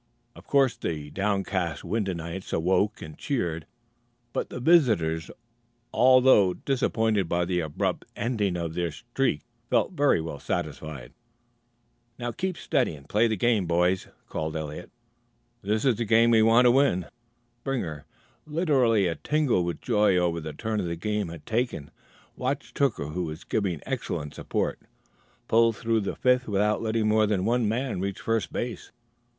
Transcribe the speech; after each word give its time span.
Of 0.35 0.47
course 0.47 0.75
the 0.75 1.11
downcast 1.11 1.83
Wyndhamites 1.83 2.51
awoke 2.51 3.03
and 3.03 3.15
cheered, 3.19 3.67
but 4.33 4.49
the 4.49 4.59
visitors, 4.59 5.29
although 5.93 6.55
disappointed 6.55 7.29
by 7.29 7.45
the 7.45 7.59
abrupt 7.59 8.05
ending 8.15 8.57
of 8.57 8.73
their 8.73 8.91
"streak," 8.91 9.41
felt 9.69 9.91
very 9.91 10.19
well 10.19 10.39
satisfied. 10.39 11.13
"Now 12.17 12.31
keep 12.31 12.57
steady 12.57 12.95
and 12.95 13.07
play 13.07 13.27
the 13.27 13.35
game, 13.37 13.67
boys," 13.67 14.07
called 14.27 14.55
Eliot. 14.55 14.89
"This 15.61 15.85
is 15.85 15.97
the 15.97 16.05
game 16.05 16.31
we 16.31 16.41
want 16.41 16.65
to 16.65 16.71
win." 16.71 17.05
Springer, 17.61 18.05
literally 18.47 19.05
a 19.05 19.13
tingle 19.13 19.63
with 19.63 19.81
joy 19.81 20.17
over 20.17 20.41
the 20.41 20.51
turn 20.51 20.83
the 20.83 20.95
game 20.95 21.27
had 21.27 21.45
taken, 21.45 21.91
watched 22.35 22.75
Hooker, 22.79 23.09
who 23.09 23.25
was 23.25 23.43
given 23.43 23.83
excellent 23.85 24.33
support, 24.33 24.79
pull 25.47 25.71
through 25.73 25.99
the 26.01 26.15
fifth 26.15 26.47
without 26.47 26.81
letting 26.81 27.07
more 27.07 27.27
than 27.27 27.45
one 27.45 27.69
man 27.69 27.99
reach 27.99 28.19
first 28.19 28.51
base. 28.51 28.91